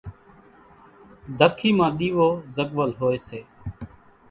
ڌکي 1.37 1.69
مان 1.77 1.91
ۮيوو 1.99 2.27
زڳول 2.55 2.91
ھوئي 2.99 3.19
سي۔ 3.27 3.39